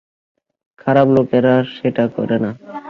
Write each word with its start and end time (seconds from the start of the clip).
খারাপ 0.79 1.07
লোকেরা 1.07 1.53
সেটা 1.77 2.05
করে 2.07 2.37
না। 2.39 2.51